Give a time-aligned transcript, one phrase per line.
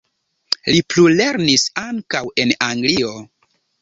[0.69, 3.13] Li plulernis ankaŭ en Anglio.